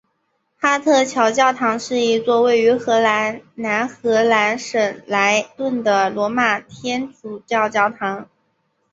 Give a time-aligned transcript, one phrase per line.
[0.57, 8.27] 哈特桥教堂是一座位于荷兰南荷兰省莱顿的罗马天主教教堂。